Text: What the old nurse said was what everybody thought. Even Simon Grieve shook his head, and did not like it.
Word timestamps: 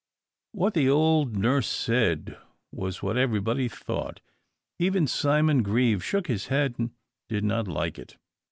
What 0.53 0.73
the 0.73 0.89
old 0.89 1.35
nurse 1.37 1.67
said 1.67 2.35
was 2.71 3.03
what 3.03 3.17
everybody 3.17 3.67
thought. 3.67 4.19
Even 4.79 5.05
Simon 5.05 5.61
Grieve 5.61 6.03
shook 6.03 6.25
his 6.25 6.47
head, 6.47 6.73
and 6.79 6.89
did 7.29 7.43
not 7.43 7.67
like 7.67 7.99
it. 7.99 8.17